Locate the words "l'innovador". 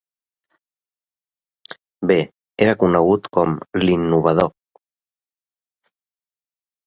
3.83-4.51